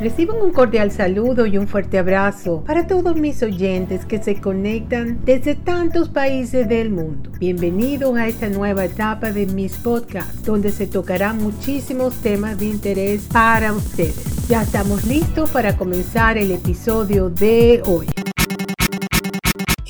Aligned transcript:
Reciban 0.00 0.40
un 0.40 0.50
cordial 0.50 0.90
saludo 0.90 1.44
y 1.44 1.58
un 1.58 1.68
fuerte 1.68 1.98
abrazo 1.98 2.64
para 2.66 2.86
todos 2.86 3.16
mis 3.16 3.42
oyentes 3.42 4.06
que 4.06 4.22
se 4.22 4.40
conectan 4.40 5.20
desde 5.26 5.54
tantos 5.54 6.08
países 6.08 6.66
del 6.70 6.88
mundo. 6.88 7.30
Bienvenidos 7.38 8.16
a 8.16 8.26
esta 8.26 8.48
nueva 8.48 8.86
etapa 8.86 9.30
de 9.30 9.44
mis 9.44 9.74
podcasts, 9.74 10.42
donde 10.42 10.72
se 10.72 10.86
tocarán 10.86 11.36
muchísimos 11.36 12.14
temas 12.22 12.58
de 12.58 12.64
interés 12.64 13.28
para 13.30 13.74
ustedes. 13.74 14.48
Ya 14.48 14.62
estamos 14.62 15.04
listos 15.04 15.50
para 15.50 15.76
comenzar 15.76 16.38
el 16.38 16.50
episodio 16.50 17.28
de 17.28 17.82
hoy. 17.84 18.06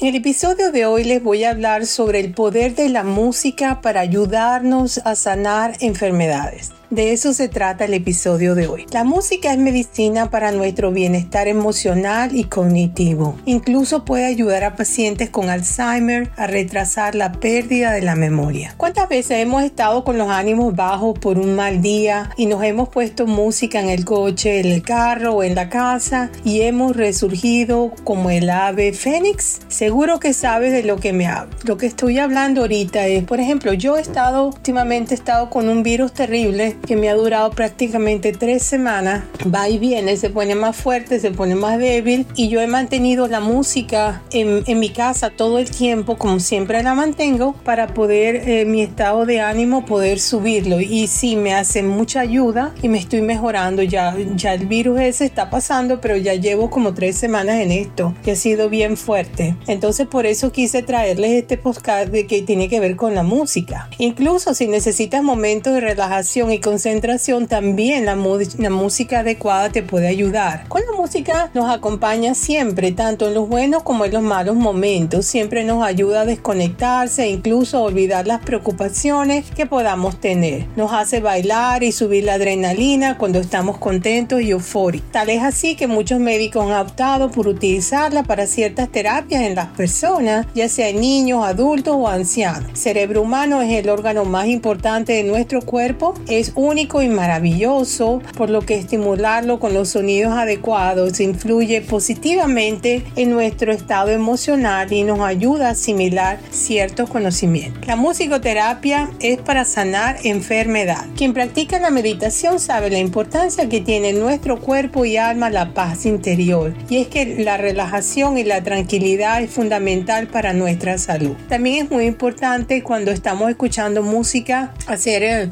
En 0.00 0.08
el 0.08 0.16
episodio 0.16 0.72
de 0.72 0.86
hoy 0.86 1.04
les 1.04 1.22
voy 1.22 1.44
a 1.44 1.50
hablar 1.50 1.86
sobre 1.86 2.18
el 2.18 2.34
poder 2.34 2.74
de 2.74 2.88
la 2.88 3.04
música 3.04 3.80
para 3.80 4.00
ayudarnos 4.00 4.98
a 5.04 5.14
sanar 5.14 5.74
enfermedades. 5.78 6.72
De 6.90 7.12
eso 7.12 7.32
se 7.34 7.48
trata 7.48 7.84
el 7.84 7.94
episodio 7.94 8.56
de 8.56 8.66
hoy. 8.66 8.84
La 8.90 9.04
música 9.04 9.52
es 9.52 9.58
medicina 9.58 10.28
para 10.28 10.50
nuestro 10.50 10.90
bienestar 10.90 11.46
emocional 11.46 12.34
y 12.34 12.42
cognitivo. 12.44 13.38
Incluso 13.44 14.04
puede 14.04 14.26
ayudar 14.26 14.64
a 14.64 14.74
pacientes 14.74 15.30
con 15.30 15.50
Alzheimer 15.50 16.32
a 16.36 16.48
retrasar 16.48 17.14
la 17.14 17.30
pérdida 17.30 17.92
de 17.92 18.02
la 18.02 18.16
memoria. 18.16 18.74
¿Cuántas 18.76 19.08
veces 19.08 19.38
hemos 19.38 19.62
estado 19.62 20.02
con 20.02 20.18
los 20.18 20.30
ánimos 20.30 20.74
bajos 20.74 21.16
por 21.16 21.38
un 21.38 21.54
mal 21.54 21.80
día 21.80 22.30
y 22.36 22.46
nos 22.46 22.64
hemos 22.64 22.88
puesto 22.88 23.24
música 23.24 23.80
en 23.80 23.88
el 23.88 24.04
coche, 24.04 24.58
en 24.58 24.66
el 24.66 24.82
carro 24.82 25.34
o 25.34 25.42
en 25.44 25.54
la 25.54 25.68
casa 25.68 26.32
y 26.44 26.62
hemos 26.62 26.96
resurgido 26.96 27.92
como 28.02 28.30
el 28.30 28.50
ave 28.50 28.92
fénix? 28.94 29.60
Seguro 29.68 30.18
que 30.18 30.32
sabes 30.32 30.72
de 30.72 30.82
lo 30.82 30.96
que 30.96 31.12
me 31.12 31.28
hablo. 31.28 31.54
Lo 31.62 31.76
que 31.76 31.86
estoy 31.86 32.18
hablando 32.18 32.62
ahorita 32.62 33.06
es, 33.06 33.22
por 33.22 33.38
ejemplo, 33.38 33.74
yo 33.74 33.96
he 33.96 34.00
estado 34.00 34.48
últimamente 34.48 35.14
he 35.14 35.16
estado 35.16 35.50
con 35.50 35.68
un 35.68 35.84
virus 35.84 36.12
terrible 36.12 36.79
que 36.86 36.96
me 36.96 37.08
ha 37.08 37.14
durado 37.14 37.50
prácticamente 37.50 38.32
tres 38.32 38.62
semanas. 38.62 39.24
Va 39.52 39.68
y 39.68 39.78
viene, 39.78 40.16
se 40.16 40.30
pone 40.30 40.54
más 40.54 40.76
fuerte, 40.76 41.20
se 41.20 41.30
pone 41.30 41.54
más 41.54 41.78
débil 41.78 42.26
y 42.34 42.48
yo 42.48 42.60
he 42.60 42.66
mantenido 42.66 43.28
la 43.28 43.40
música 43.40 44.22
en, 44.30 44.62
en 44.66 44.78
mi 44.78 44.90
casa 44.90 45.30
todo 45.30 45.58
el 45.58 45.70
tiempo, 45.70 46.16
como 46.16 46.40
siempre 46.40 46.82
la 46.82 46.94
mantengo, 46.94 47.54
para 47.64 47.88
poder 47.88 48.48
eh, 48.48 48.64
mi 48.64 48.82
estado 48.82 49.26
de 49.26 49.40
ánimo 49.40 49.84
poder 49.84 50.20
subirlo. 50.20 50.80
Y 50.80 51.06
sí, 51.06 51.36
me 51.36 51.54
hace 51.54 51.82
mucha 51.82 52.20
ayuda 52.20 52.74
y 52.82 52.88
me 52.88 52.98
estoy 52.98 53.22
mejorando. 53.22 53.82
Ya, 53.82 54.16
ya 54.34 54.54
el 54.54 54.66
virus 54.66 55.00
ese 55.00 55.24
está 55.24 55.50
pasando, 55.50 56.00
pero 56.00 56.16
ya 56.16 56.34
llevo 56.34 56.70
como 56.70 56.94
tres 56.94 57.16
semanas 57.16 57.60
en 57.60 57.72
esto, 57.72 58.14
que 58.22 58.32
ha 58.32 58.36
sido 58.36 58.68
bien 58.68 58.96
fuerte. 58.96 59.56
Entonces 59.66 60.06
por 60.06 60.26
eso 60.26 60.52
quise 60.52 60.82
traerles 60.82 61.32
este 61.32 61.56
podcast 61.56 62.08
de 62.10 62.26
que 62.26 62.42
tiene 62.42 62.68
que 62.68 62.80
ver 62.80 62.96
con 62.96 63.14
la 63.14 63.22
música. 63.22 63.88
Incluso 63.98 64.54
si 64.54 64.66
necesitas 64.66 65.22
momentos 65.22 65.74
de 65.74 65.80
relajación 65.80 66.52
y 66.52 66.58
concentración, 66.70 67.48
también 67.48 68.06
la, 68.06 68.14
la 68.14 68.70
música 68.70 69.20
adecuada 69.20 69.70
te 69.70 69.82
puede 69.82 70.06
ayudar. 70.06 70.68
Con 70.68 70.82
la 70.88 70.96
música 70.96 71.50
nos 71.52 71.68
acompaña 71.68 72.34
siempre, 72.34 72.92
tanto 72.92 73.26
en 73.26 73.34
los 73.34 73.48
buenos 73.48 73.82
como 73.82 74.04
en 74.04 74.12
los 74.12 74.22
malos 74.22 74.54
momentos. 74.54 75.26
Siempre 75.26 75.64
nos 75.64 75.82
ayuda 75.82 76.20
a 76.20 76.24
desconectarse 76.24 77.24
e 77.24 77.30
incluso 77.30 77.82
olvidar 77.82 78.28
las 78.28 78.40
preocupaciones 78.42 79.50
que 79.50 79.66
podamos 79.66 80.20
tener. 80.20 80.68
Nos 80.76 80.92
hace 80.92 81.20
bailar 81.20 81.82
y 81.82 81.90
subir 81.90 82.22
la 82.22 82.34
adrenalina 82.34 83.18
cuando 83.18 83.40
estamos 83.40 83.76
contentos 83.78 84.40
y 84.40 84.50
eufóricos. 84.50 85.10
Tal 85.10 85.28
es 85.28 85.42
así 85.42 85.74
que 85.74 85.88
muchos 85.88 86.20
médicos 86.20 86.70
han 86.70 86.78
optado 86.78 87.32
por 87.32 87.48
utilizarla 87.48 88.22
para 88.22 88.46
ciertas 88.46 88.88
terapias 88.90 89.42
en 89.42 89.56
las 89.56 89.66
personas, 89.76 90.46
ya 90.54 90.68
sea 90.68 90.90
en 90.90 91.00
niños, 91.00 91.44
adultos 91.44 91.96
o 91.98 92.06
ancianos. 92.06 92.70
El 92.70 92.76
cerebro 92.76 93.22
humano 93.22 93.60
es 93.60 93.72
el 93.72 93.88
órgano 93.90 94.24
más 94.24 94.46
importante 94.46 95.14
de 95.14 95.24
nuestro 95.24 95.62
cuerpo. 95.62 96.14
Es 96.28 96.52
único 96.60 97.02
y 97.02 97.08
maravilloso, 97.08 98.22
por 98.36 98.50
lo 98.50 98.62
que 98.62 98.76
estimularlo 98.76 99.58
con 99.58 99.74
los 99.74 99.90
sonidos 99.90 100.32
adecuados 100.32 101.20
influye 101.20 101.80
positivamente 101.80 103.04
en 103.16 103.30
nuestro 103.30 103.72
estado 103.72 104.10
emocional 104.10 104.92
y 104.92 105.02
nos 105.02 105.20
ayuda 105.20 105.68
a 105.68 105.70
asimilar 105.72 106.38
ciertos 106.50 107.10
conocimientos. 107.10 107.86
La 107.86 107.96
musicoterapia 107.96 109.10
es 109.20 109.38
para 109.38 109.64
sanar 109.64 110.18
enfermedad. 110.24 111.06
Quien 111.16 111.32
practica 111.32 111.78
la 111.78 111.90
meditación 111.90 112.60
sabe 112.60 112.90
la 112.90 112.98
importancia 112.98 113.68
que 113.68 113.80
tiene 113.80 114.10
en 114.10 114.20
nuestro 114.20 114.60
cuerpo 114.60 115.04
y 115.04 115.16
alma 115.16 115.50
la 115.50 115.74
paz 115.74 116.06
interior. 116.06 116.74
Y 116.88 116.98
es 116.98 117.08
que 117.08 117.42
la 117.42 117.56
relajación 117.56 118.38
y 118.38 118.44
la 118.44 118.62
tranquilidad 118.62 119.42
es 119.42 119.50
fundamental 119.50 120.28
para 120.28 120.52
nuestra 120.52 120.98
salud. 120.98 121.34
También 121.48 121.86
es 121.86 121.90
muy 121.90 122.04
importante 122.06 122.82
cuando 122.82 123.10
estamos 123.10 123.50
escuchando 123.50 124.02
música 124.02 124.74
hacer 124.86 125.22
eh, 125.22 125.50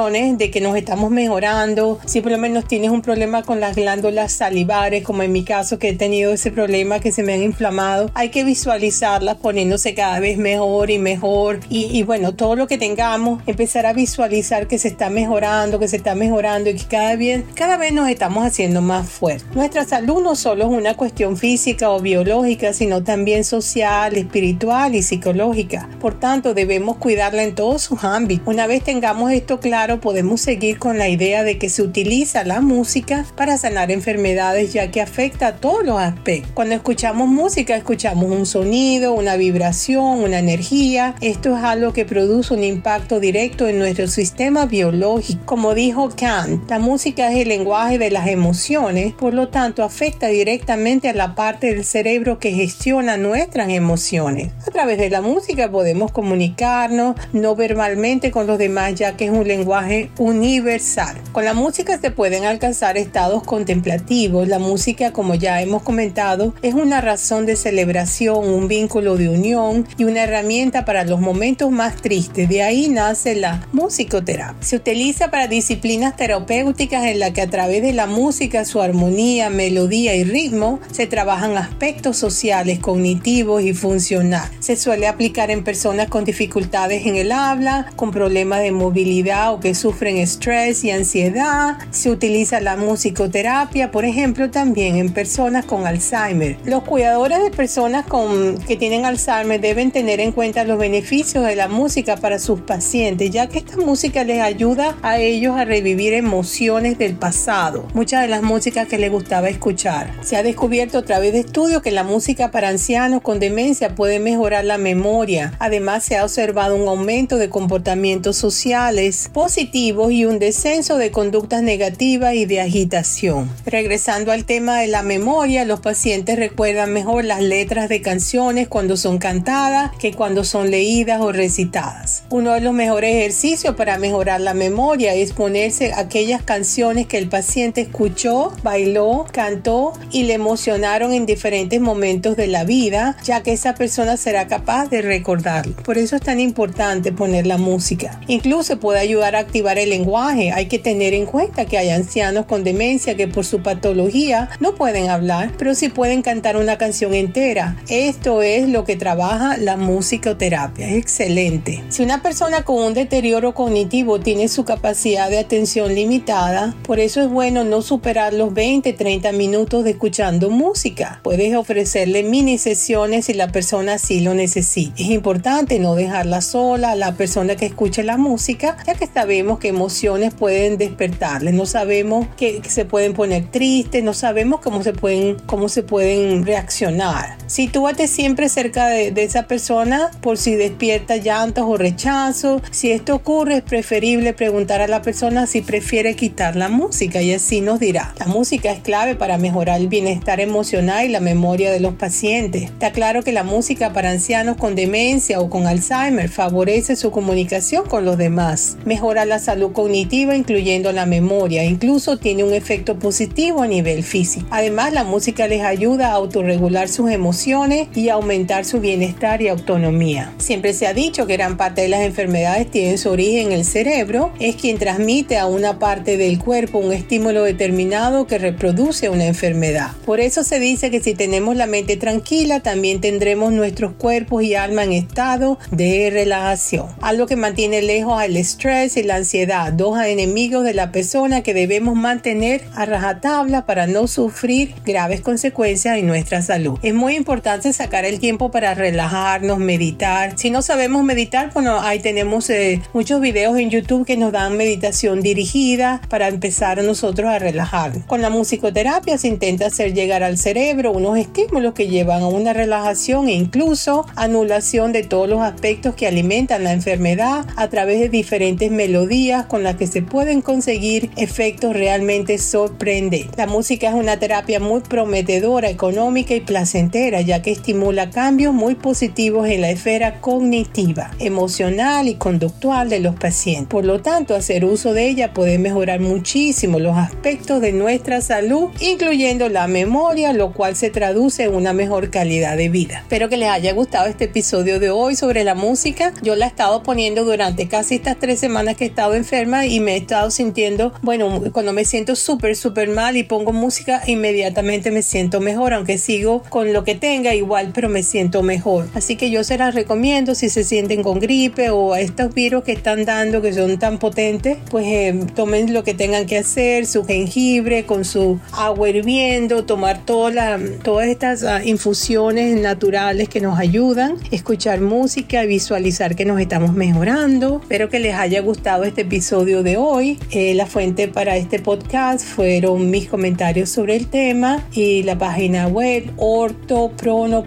de 0.00 0.50
que 0.50 0.62
nos 0.62 0.76
estamos 0.76 1.10
mejorando. 1.10 2.00
Si 2.06 2.22
por 2.22 2.32
lo 2.32 2.38
menos 2.38 2.66
tienes 2.66 2.90
un 2.90 3.02
problema 3.02 3.42
con 3.42 3.60
las 3.60 3.76
glándulas 3.76 4.32
salivares, 4.32 5.04
como 5.04 5.22
en 5.22 5.30
mi 5.30 5.44
caso 5.44 5.78
que 5.78 5.90
he 5.90 5.92
tenido 5.94 6.32
ese 6.32 6.50
problema 6.50 7.00
que 7.00 7.12
se 7.12 7.22
me 7.22 7.34
han 7.34 7.42
inflamado, 7.42 8.10
hay 8.14 8.30
que 8.30 8.42
visualizarlas 8.42 9.36
poniéndose 9.36 9.94
cada 9.94 10.18
vez 10.18 10.38
mejor 10.38 10.90
y 10.90 10.98
mejor. 10.98 11.60
Y, 11.68 12.02
bueno, 12.04 12.34
todo 12.34 12.56
lo 12.56 12.66
que 12.66 12.78
tengamos, 12.78 13.42
empezar 13.46 13.84
a 13.84 13.92
visualizar 13.92 14.66
que 14.68 14.78
se 14.78 14.88
está 14.88 15.10
mejorando, 15.10 15.78
que 15.78 15.86
se 15.86 15.96
está 15.96 16.14
mejorando 16.14 16.70
y 16.70 16.76
que 16.76 16.86
cada 16.86 17.14
vez, 17.16 17.44
cada 17.52 17.76
vez 17.76 17.92
nos 17.92 18.08
estamos 18.08 18.46
haciendo 18.46 18.80
más 18.80 19.06
fuertes. 19.06 19.54
Nuestra 19.54 19.84
salud 19.84 20.22
no 20.22 20.34
solo 20.34 20.64
es 20.64 20.70
una 20.70 20.94
cuestión 20.94 21.36
física 21.36 21.90
o 21.90 22.00
biológica, 22.00 22.72
sino 22.72 23.04
también 23.04 23.44
social, 23.44 24.16
espiritual 24.16 24.94
y 24.94 25.02
psicológica. 25.02 25.90
Por 26.00 26.18
tanto, 26.18 26.54
debemos 26.54 26.96
cuidarla 26.96 27.42
en 27.42 27.54
todos 27.54 27.82
sus 27.82 28.02
ámbitos. 28.02 28.48
Una 28.48 28.66
vez 28.66 28.82
tengamos 28.82 29.30
esto 29.32 29.60
claro, 29.60 29.79
podemos 29.88 30.42
seguir 30.42 30.78
con 30.78 30.98
la 30.98 31.08
idea 31.08 31.42
de 31.42 31.56
que 31.56 31.70
se 31.70 31.82
utiliza 31.82 32.44
la 32.44 32.60
música 32.60 33.24
para 33.34 33.56
sanar 33.56 33.90
enfermedades 33.90 34.74
ya 34.74 34.90
que 34.90 35.00
afecta 35.00 35.46
a 35.46 35.56
todos 35.56 35.84
los 35.84 35.98
aspectos. 35.98 36.52
Cuando 36.52 36.74
escuchamos 36.74 37.28
música 37.28 37.76
escuchamos 37.76 38.30
un 38.30 38.44
sonido, 38.44 39.14
una 39.14 39.36
vibración, 39.36 40.22
una 40.22 40.38
energía. 40.38 41.14
Esto 41.22 41.56
es 41.56 41.64
algo 41.64 41.94
que 41.94 42.04
produce 42.04 42.52
un 42.52 42.62
impacto 42.62 43.20
directo 43.20 43.68
en 43.68 43.78
nuestro 43.78 44.06
sistema 44.06 44.66
biológico. 44.66 45.46
Como 45.46 45.74
dijo 45.74 46.10
Kant, 46.14 46.68
la 46.70 46.78
música 46.78 47.32
es 47.32 47.38
el 47.38 47.48
lenguaje 47.48 47.98
de 47.98 48.10
las 48.10 48.28
emociones, 48.28 49.14
por 49.14 49.32
lo 49.32 49.48
tanto 49.48 49.82
afecta 49.82 50.26
directamente 50.28 51.08
a 51.08 51.14
la 51.14 51.34
parte 51.34 51.74
del 51.74 51.86
cerebro 51.86 52.38
que 52.38 52.52
gestiona 52.52 53.16
nuestras 53.16 53.70
emociones. 53.70 54.52
A 54.66 54.70
través 54.70 54.98
de 54.98 55.08
la 55.08 55.22
música 55.22 55.70
podemos 55.70 56.12
comunicarnos 56.12 57.16
no 57.32 57.56
verbalmente 57.56 58.30
con 58.30 58.46
los 58.46 58.58
demás 58.58 58.94
ya 58.94 59.16
que 59.16 59.24
es 59.24 59.30
un 59.30 59.48
lenguaje 59.48 59.69
universal. 60.18 61.16
Con 61.32 61.44
la 61.44 61.54
música 61.54 61.98
se 62.00 62.10
pueden 62.10 62.44
alcanzar 62.44 62.96
estados 62.96 63.42
contemplativos. 63.44 64.48
La 64.48 64.58
música, 64.58 65.12
como 65.12 65.34
ya 65.34 65.62
hemos 65.62 65.82
comentado, 65.82 66.54
es 66.62 66.74
una 66.74 67.00
razón 67.00 67.46
de 67.46 67.56
celebración, 67.56 68.48
un 68.48 68.68
vínculo 68.68 69.16
de 69.16 69.28
unión 69.28 69.86
y 69.96 70.04
una 70.04 70.24
herramienta 70.24 70.84
para 70.84 71.04
los 71.04 71.20
momentos 71.20 71.70
más 71.70 71.96
tristes. 71.96 72.48
De 72.48 72.62
ahí 72.62 72.88
nace 72.88 73.36
la 73.36 73.66
musicoterapia. 73.72 74.60
Se 74.60 74.76
utiliza 74.76 75.30
para 75.30 75.46
disciplinas 75.46 76.16
terapéuticas 76.16 77.04
en 77.04 77.20
la 77.20 77.32
que 77.32 77.42
a 77.42 77.50
través 77.50 77.82
de 77.82 77.92
la 77.92 78.06
música, 78.06 78.64
su 78.64 78.80
armonía, 78.80 79.50
melodía 79.50 80.16
y 80.16 80.24
ritmo, 80.24 80.80
se 80.90 81.06
trabajan 81.06 81.56
aspectos 81.56 82.16
sociales, 82.16 82.80
cognitivos 82.80 83.62
y 83.62 83.72
funcionales. 83.72 84.50
Se 84.60 84.76
suele 84.76 85.06
aplicar 85.06 85.50
en 85.50 85.62
personas 85.62 86.08
con 86.08 86.24
dificultades 86.24 87.06
en 87.06 87.16
el 87.16 87.32
habla, 87.32 87.86
con 87.96 88.10
problemas 88.10 88.62
de 88.62 88.72
movilidad 88.72 89.52
o 89.52 89.59
que 89.60 89.74
sufren 89.74 90.16
estrés 90.16 90.84
y 90.84 90.90
ansiedad. 90.90 91.78
Se 91.90 92.10
utiliza 92.10 92.60
la 92.60 92.76
musicoterapia, 92.76 93.90
por 93.90 94.04
ejemplo, 94.04 94.50
también 94.50 94.96
en 94.96 95.12
personas 95.12 95.64
con 95.64 95.86
Alzheimer. 95.86 96.56
Los 96.64 96.82
cuidadores 96.84 97.42
de 97.42 97.50
personas 97.50 98.06
con, 98.06 98.58
que 98.58 98.76
tienen 98.76 99.04
Alzheimer 99.04 99.60
deben 99.60 99.90
tener 99.90 100.20
en 100.20 100.32
cuenta 100.32 100.64
los 100.64 100.78
beneficios 100.78 101.44
de 101.46 101.56
la 101.56 101.68
música 101.68 102.16
para 102.16 102.38
sus 102.38 102.60
pacientes, 102.60 103.30
ya 103.30 103.48
que 103.48 103.58
esta 103.58 103.76
música 103.76 104.24
les 104.24 104.40
ayuda 104.40 104.96
a 105.02 105.18
ellos 105.18 105.56
a 105.56 105.64
revivir 105.64 106.14
emociones 106.14 106.98
del 106.98 107.14
pasado, 107.14 107.86
muchas 107.94 108.22
de 108.22 108.28
las 108.28 108.42
músicas 108.42 108.88
que 108.88 108.98
les 108.98 109.10
gustaba 109.10 109.48
escuchar. 109.48 110.12
Se 110.22 110.36
ha 110.36 110.42
descubierto 110.42 110.98
a 110.98 111.02
través 111.02 111.32
de 111.32 111.40
estudios 111.40 111.82
que 111.82 111.90
la 111.90 112.04
música 112.04 112.50
para 112.50 112.68
ancianos 112.68 113.22
con 113.22 113.38
demencia 113.38 113.94
puede 113.94 114.18
mejorar 114.18 114.64
la 114.64 114.78
memoria. 114.78 115.52
Además, 115.58 116.04
se 116.04 116.16
ha 116.16 116.24
observado 116.24 116.76
un 116.76 116.88
aumento 116.88 117.36
de 117.36 117.50
comportamientos 117.50 118.36
sociales 118.36 119.30
y 119.56 120.24
un 120.26 120.38
descenso 120.38 120.96
de 120.96 121.10
conductas 121.10 121.62
negativas 121.62 122.34
y 122.34 122.46
de 122.46 122.60
agitación. 122.60 123.50
Regresando 123.66 124.30
al 124.30 124.44
tema 124.44 124.78
de 124.78 124.86
la 124.86 125.02
memoria, 125.02 125.64
los 125.64 125.80
pacientes 125.80 126.38
recuerdan 126.38 126.92
mejor 126.92 127.24
las 127.24 127.42
letras 127.42 127.88
de 127.88 128.00
canciones 128.00 128.68
cuando 128.68 128.96
son 128.96 129.18
cantadas 129.18 129.90
que 129.98 130.12
cuando 130.12 130.44
son 130.44 130.70
leídas 130.70 131.20
o 131.20 131.32
recitadas. 131.32 132.22
Uno 132.30 132.52
de 132.52 132.60
los 132.60 132.72
mejores 132.72 133.16
ejercicios 133.16 133.74
para 133.74 133.98
mejorar 133.98 134.40
la 134.40 134.54
memoria 134.54 135.14
es 135.14 135.32
ponerse 135.32 135.92
aquellas 135.94 136.42
canciones 136.42 137.06
que 137.06 137.18
el 137.18 137.28
paciente 137.28 137.80
escuchó, 137.80 138.52
bailó, 138.62 139.26
cantó 139.32 139.94
y 140.12 140.24
le 140.24 140.34
emocionaron 140.34 141.12
en 141.12 141.26
diferentes 141.26 141.80
momentos 141.80 142.36
de 142.36 142.46
la 142.46 142.62
vida, 142.62 143.16
ya 143.24 143.42
que 143.42 143.52
esa 143.52 143.74
persona 143.74 144.16
será 144.16 144.46
capaz 144.46 144.88
de 144.90 145.02
recordarlo. 145.02 145.74
Por 145.82 145.98
eso 145.98 146.14
es 146.14 146.22
tan 146.22 146.38
importante 146.38 147.10
poner 147.10 147.46
la 147.46 147.58
música. 147.58 148.20
Incluso 148.28 148.78
puede 148.78 149.00
ayudar 149.00 149.34
a 149.34 149.39
activar 149.40 149.78
el 149.78 149.90
lenguaje. 149.90 150.52
Hay 150.52 150.66
que 150.66 150.78
tener 150.78 151.14
en 151.14 151.26
cuenta 151.26 151.64
que 151.64 151.78
hay 151.78 151.90
ancianos 151.90 152.46
con 152.46 152.64
demencia 152.64 153.16
que 153.16 153.28
por 153.28 153.44
su 153.44 153.62
patología 153.62 154.48
no 154.60 154.74
pueden 154.74 155.10
hablar, 155.10 155.52
pero 155.58 155.74
sí 155.74 155.88
pueden 155.88 156.22
cantar 156.22 156.56
una 156.56 156.78
canción 156.78 157.14
entera. 157.14 157.76
Esto 157.88 158.42
es 158.42 158.68
lo 158.68 158.84
que 158.84 158.96
trabaja 158.96 159.56
la 159.56 159.76
musicoterapia. 159.76 160.88
Es 160.88 160.96
excelente. 160.96 161.82
Si 161.88 162.02
una 162.02 162.22
persona 162.22 162.62
con 162.62 162.82
un 162.82 162.94
deterioro 162.94 163.54
cognitivo 163.54 164.20
tiene 164.20 164.48
su 164.48 164.64
capacidad 164.64 165.30
de 165.30 165.38
atención 165.38 165.94
limitada, 165.94 166.74
por 166.82 167.00
eso 167.00 167.20
es 167.20 167.28
bueno 167.28 167.64
no 167.64 167.82
superar 167.82 168.32
los 168.32 168.52
20, 168.54 168.92
30 168.92 169.32
minutos 169.32 169.84
de 169.84 169.90
escuchando 169.90 170.50
música. 170.50 171.20
Puedes 171.22 171.54
ofrecerle 171.54 172.22
mini 172.22 172.58
sesiones 172.58 173.26
si 173.26 173.34
la 173.34 173.52
persona 173.52 173.98
sí 173.98 174.20
lo 174.20 174.34
necesita. 174.34 174.94
Es 174.96 175.10
importante 175.10 175.78
no 175.78 175.94
dejarla 175.94 176.40
sola, 176.40 176.94
la 176.94 177.12
persona 177.12 177.56
que 177.56 177.66
escuche 177.66 178.02
la 178.02 178.16
música, 178.16 178.76
ya 178.86 178.94
que 178.94 179.04
sabemos 179.30 179.60
que 179.60 179.68
emociones 179.68 180.34
pueden 180.34 180.76
despertarle. 180.76 181.52
No 181.52 181.64
sabemos 181.64 182.26
que, 182.36 182.60
se 182.68 182.84
pueden 182.84 183.12
poner 183.12 183.44
tristes, 183.48 184.02
no 184.02 184.12
sabemos 184.12 184.58
cómo 184.58 184.82
se 184.82 184.92
pueden, 184.92 185.36
cómo 185.46 185.68
se 185.68 185.84
pueden 185.84 186.44
reaccionar. 186.44 187.38
Sitúate 187.46 188.08
siempre 188.08 188.48
cerca 188.48 188.88
de, 188.88 189.12
de 189.12 189.22
esa 189.22 189.46
persona 189.46 190.10
por 190.20 190.36
si 190.36 190.56
despierta 190.56 191.16
llantos 191.16 191.64
o 191.68 191.76
rechazo. 191.76 192.60
Si 192.72 192.90
esto 192.90 193.14
ocurre, 193.14 193.58
es 193.58 193.62
preferible 193.62 194.32
preguntar 194.32 194.80
a 194.80 194.88
la 194.88 195.00
persona 195.00 195.46
si 195.46 195.60
prefiere 195.60 196.16
quitar 196.16 196.56
la 196.56 196.68
música 196.68 197.22
y 197.22 197.32
así 197.32 197.60
nos 197.60 197.78
dirá. 197.78 198.14
La 198.18 198.26
música 198.26 198.72
es 198.72 198.80
clave 198.80 199.14
para 199.14 199.38
mejorar 199.38 199.80
el 199.80 199.86
bienestar 199.86 200.40
emocional 200.40 201.04
y 201.04 201.08
la 201.08 201.20
memoria 201.20 201.70
de 201.70 201.78
los 201.78 201.94
pacientes. 201.94 202.64
Está 202.64 202.90
claro 202.90 203.22
que 203.22 203.30
la 203.30 203.44
música 203.44 203.92
para 203.92 204.10
ancianos 204.10 204.56
con 204.56 204.74
demencia 204.74 205.38
o 205.38 205.48
con 205.48 205.68
Alzheimer 205.68 206.28
favorece 206.28 206.96
su 206.96 207.12
comunicación 207.12 207.86
con 207.86 208.04
los 208.04 208.18
demás, 208.18 208.76
mejora 209.20 209.26
la 209.26 209.38
salud 209.38 209.72
cognitiva 209.72 210.34
incluyendo 210.34 210.92
la 210.92 211.06
memoria, 211.06 211.64
incluso 211.64 212.16
tiene 212.16 212.44
un 212.44 212.54
efecto 212.54 212.98
positivo 212.98 213.62
a 213.62 213.66
nivel 213.66 214.02
físico. 214.02 214.46
Además, 214.50 214.92
la 214.92 215.04
música 215.04 215.46
les 215.46 215.62
ayuda 215.62 216.08
a 216.08 216.14
autorregular 216.14 216.88
sus 216.88 217.10
emociones 217.10 217.88
y 217.94 218.08
aumentar 218.08 218.64
su 218.64 218.80
bienestar 218.80 219.42
y 219.42 219.48
autonomía. 219.48 220.32
Siempre 220.38 220.72
se 220.72 220.86
ha 220.86 220.94
dicho 220.94 221.26
que 221.26 221.34
gran 221.34 221.56
parte 221.56 221.82
de 221.82 221.88
las 221.88 222.00
enfermedades 222.00 222.70
tienen 222.70 222.98
su 222.98 223.10
origen 223.10 223.46
en 223.46 223.52
el 223.52 223.64
cerebro, 223.64 224.32
es 224.40 224.56
quien 224.56 224.78
transmite 224.78 225.36
a 225.36 225.46
una 225.46 225.78
parte 225.78 226.16
del 226.16 226.38
cuerpo 226.38 226.78
un 226.78 226.92
estímulo 226.92 227.44
determinado 227.44 228.26
que 228.26 228.38
reproduce 228.38 229.08
una 229.08 229.26
enfermedad. 229.26 229.90
Por 230.06 230.20
eso 230.20 230.44
se 230.44 230.60
dice 230.60 230.90
que 230.90 231.00
si 231.00 231.14
tenemos 231.14 231.56
la 231.56 231.66
mente 231.66 231.96
tranquila, 231.96 232.60
también 232.60 233.00
tendremos 233.00 233.52
nuestros 233.52 233.92
cuerpos 233.92 234.42
y 234.42 234.54
alma 234.54 234.84
en 234.84 234.92
estado 234.92 235.58
de 235.70 236.10
relajación. 236.10 236.86
Algo 237.00 237.26
que 237.26 237.36
mantiene 237.36 237.82
lejos 237.82 238.18
al 238.18 238.36
estrés 238.36 238.96
y 238.96 239.02
la 239.02 239.09
ansiedad, 239.16 239.72
dos 239.72 240.00
enemigos 240.02 240.64
de 240.64 240.74
la 240.74 240.92
persona 240.92 241.42
que 241.42 241.54
debemos 241.54 241.96
mantener 241.96 242.62
a 242.74 242.86
rajatabla 242.86 243.66
para 243.66 243.86
no 243.86 244.06
sufrir 244.06 244.74
graves 244.84 245.20
consecuencias 245.20 245.98
en 245.98 246.06
nuestra 246.06 246.42
salud. 246.42 246.78
Es 246.82 246.94
muy 246.94 247.14
importante 247.16 247.72
sacar 247.72 248.04
el 248.04 248.20
tiempo 248.20 248.50
para 248.50 248.74
relajarnos, 248.74 249.58
meditar. 249.58 250.38
Si 250.38 250.50
no 250.50 250.62
sabemos 250.62 251.02
meditar, 251.04 251.50
bueno, 251.52 251.80
ahí 251.80 252.00
tenemos 252.00 252.48
eh, 252.50 252.80
muchos 252.92 253.20
videos 253.20 253.58
en 253.58 253.70
YouTube 253.70 254.06
que 254.06 254.16
nos 254.16 254.32
dan 254.32 254.56
meditación 254.56 255.20
dirigida 255.20 256.00
para 256.08 256.28
empezar 256.28 256.82
nosotros 256.82 257.28
a 257.28 257.38
relajar. 257.38 257.92
Con 258.06 258.22
la 258.22 258.30
musicoterapia 258.30 259.18
se 259.18 259.28
intenta 259.28 259.66
hacer 259.66 259.94
llegar 259.94 260.22
al 260.22 260.38
cerebro 260.38 260.92
unos 260.92 261.18
estímulos 261.18 261.74
que 261.74 261.88
llevan 261.88 262.22
a 262.22 262.28
una 262.28 262.52
relajación 262.52 263.28
e 263.28 263.32
incluso 263.32 264.06
anulación 264.16 264.92
de 264.92 265.02
todos 265.02 265.28
los 265.28 265.40
aspectos 265.42 265.94
que 265.94 266.06
alimentan 266.06 266.64
la 266.64 266.72
enfermedad 266.72 267.46
a 267.56 267.68
través 267.68 268.00
de 268.00 268.08
diferentes 268.08 268.70
melodías 268.70 268.99
con 269.48 269.62
las 269.62 269.76
que 269.76 269.86
se 269.86 270.02
pueden 270.02 270.42
conseguir 270.42 271.10
efectos 271.16 271.72
realmente 271.72 272.38
sorprendentes. 272.38 273.36
La 273.36 273.46
música 273.46 273.88
es 273.88 273.94
una 273.94 274.18
terapia 274.18 274.60
muy 274.60 274.82
prometedora, 274.82 275.70
económica 275.70 276.34
y 276.34 276.40
placentera 276.40 277.20
ya 277.22 277.40
que 277.40 277.50
estimula 277.50 278.10
cambios 278.10 278.52
muy 278.52 278.74
positivos 278.74 279.48
en 279.48 279.62
la 279.62 279.70
esfera 279.70 280.20
cognitiva, 280.20 281.12
emocional 281.18 282.08
y 282.08 282.16
conductual 282.16 282.90
de 282.90 283.00
los 283.00 283.14
pacientes. 283.16 283.68
Por 283.68 283.84
lo 283.84 284.00
tanto, 284.02 284.34
hacer 284.34 284.64
uso 284.64 284.92
de 284.92 285.08
ella 285.08 285.32
puede 285.32 285.58
mejorar 285.58 286.00
muchísimo 286.00 286.78
los 286.78 286.96
aspectos 286.96 287.60
de 287.60 287.72
nuestra 287.72 288.20
salud, 288.20 288.68
incluyendo 288.80 289.48
la 289.48 289.66
memoria, 289.66 290.32
lo 290.32 290.52
cual 290.52 290.76
se 290.76 290.90
traduce 290.90 291.44
en 291.44 291.54
una 291.54 291.72
mejor 291.72 292.10
calidad 292.10 292.56
de 292.56 292.68
vida. 292.68 292.98
Espero 292.98 293.28
que 293.28 293.38
les 293.38 293.48
haya 293.48 293.72
gustado 293.72 294.08
este 294.08 294.24
episodio 294.24 294.78
de 294.78 294.90
hoy 294.90 295.16
sobre 295.16 295.42
la 295.42 295.54
música. 295.54 296.12
Yo 296.22 296.36
la 296.36 296.44
he 296.44 296.48
estado 296.48 296.82
poniendo 296.82 297.24
durante 297.24 297.66
casi 297.66 297.96
estas 297.96 298.18
tres 298.18 298.38
semanas 298.38 298.76
he 298.84 298.88
estado 298.88 299.14
enferma 299.14 299.66
y 299.66 299.80
me 299.80 299.94
he 299.94 299.96
estado 299.98 300.30
sintiendo, 300.30 300.92
bueno, 301.02 301.42
cuando 301.52 301.72
me 301.72 301.84
siento 301.84 302.16
súper, 302.16 302.56
súper 302.56 302.88
mal 302.88 303.16
y 303.16 303.22
pongo 303.22 303.52
música, 303.52 304.02
inmediatamente 304.06 304.90
me 304.90 305.02
siento 305.02 305.40
mejor, 305.40 305.74
aunque 305.74 305.98
sigo 305.98 306.42
con 306.48 306.72
lo 306.72 306.84
que 306.84 306.94
tenga 306.94 307.34
igual, 307.34 307.70
pero 307.74 307.88
me 307.88 308.02
siento 308.02 308.42
mejor. 308.42 308.86
Así 308.94 309.16
que 309.16 309.30
yo 309.30 309.44
se 309.44 309.58
las 309.58 309.74
recomiendo 309.74 310.34
si 310.34 310.48
se 310.48 310.64
sienten 310.64 311.02
con 311.02 311.20
gripe 311.20 311.70
o 311.70 311.96
estos 311.96 312.34
virus 312.34 312.64
que 312.64 312.72
están 312.72 313.04
dando 313.04 313.42
que 313.42 313.52
son 313.52 313.78
tan 313.78 313.98
potentes, 313.98 314.58
pues 314.70 314.86
eh, 314.86 315.26
tomen 315.34 315.72
lo 315.72 315.84
que 315.84 315.94
tengan 315.94 316.26
que 316.26 316.38
hacer, 316.38 316.86
su 316.86 317.04
jengibre 317.04 317.84
con 317.86 318.04
su 318.04 318.38
agua 318.52 318.88
hirviendo, 318.88 319.64
tomar 319.64 320.04
toda 320.04 320.58
todas 320.82 321.08
estas 321.08 321.44
ah, 321.44 321.64
infusiones 321.64 322.60
naturales 322.60 323.28
que 323.28 323.40
nos 323.40 323.58
ayudan, 323.58 324.16
escuchar 324.30 324.80
música, 324.80 325.42
visualizar 325.42 326.16
que 326.16 326.24
nos 326.24 326.40
estamos 326.40 326.72
mejorando. 326.72 327.60
Espero 327.62 327.88
que 327.88 327.98
les 327.98 328.14
haya 328.14 328.40
gustado 328.40 328.69
este 328.70 329.00
episodio 329.02 329.64
de 329.64 329.76
hoy. 329.76 330.16
Eh, 330.30 330.54
la 330.54 330.64
fuente 330.64 331.08
para 331.08 331.36
este 331.36 331.58
podcast 331.58 332.24
fueron 332.24 332.88
mis 332.88 333.08
comentarios 333.08 333.68
sobre 333.68 333.96
el 333.96 334.06
tema 334.06 334.64
y 334.72 335.02
la 335.02 335.18
página 335.18 335.66
web 335.66 336.08
ortoprono.es 336.16 337.44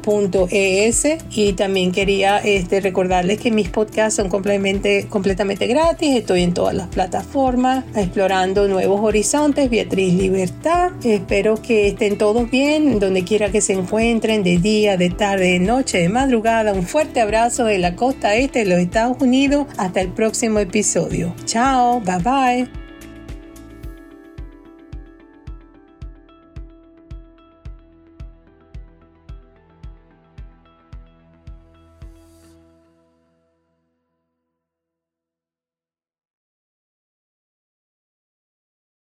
y 1.31 1.53
también 1.53 1.93
quería 1.93 2.39
este, 2.39 2.81
recordarles 2.81 3.39
que 3.39 3.51
mis 3.51 3.69
podcasts 3.69 4.17
son 4.17 4.27
completamente, 4.27 5.07
completamente 5.07 5.65
gratis. 5.65 6.17
Estoy 6.17 6.43
en 6.43 6.53
todas 6.53 6.75
las 6.75 6.89
plataformas 6.89 7.85
explorando 7.95 8.67
nuevos 8.67 8.99
horizontes. 8.99 9.69
Beatriz 9.69 10.13
Libertad. 10.13 10.91
Espero 11.05 11.55
que 11.55 11.87
estén 11.87 12.17
todos 12.17 12.51
bien 12.51 12.99
donde 12.99 13.23
quiera 13.23 13.49
que 13.49 13.61
se 13.61 13.71
encuentren 13.71 14.43
de 14.43 14.57
día, 14.57 14.97
de 14.97 15.09
tarde, 15.09 15.53
de 15.53 15.59
noche, 15.59 15.99
de 15.99 16.09
madrugada. 16.09 16.73
Un 16.73 16.83
fuerte 16.83 17.21
abrazo 17.21 17.63
de 17.63 17.79
la 17.79 17.95
costa 17.95 18.35
este 18.35 18.59
de 18.59 18.65
los 18.65 18.79
Estados 18.79 19.21
Unidos. 19.21 19.67
Hasta 19.77 20.01
el 20.01 20.09
próximo 20.09 20.59
episodio. 20.59 21.12
you. 21.13 21.33
Ciao, 21.45 21.99
bye 21.99 22.19
bye. 22.19 22.82